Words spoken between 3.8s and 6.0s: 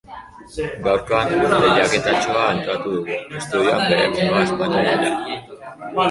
bere menua asmatu nahian.